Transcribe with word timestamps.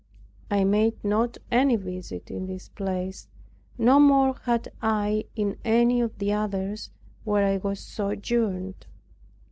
I 0.49 0.63
made 0.63 1.03
not 1.05 1.37
any 1.51 1.75
visit 1.75 2.31
in 2.31 2.47
this 2.47 2.69
place; 2.69 3.27
no 3.77 3.99
more 3.99 4.35
had 4.45 4.71
I 4.81 5.25
in 5.35 5.57
any 5.63 6.01
of 6.01 6.17
the 6.17 6.33
others 6.33 6.89
where 7.23 7.45
I 7.45 7.59
had 7.63 7.77
sojourned. 7.77 8.87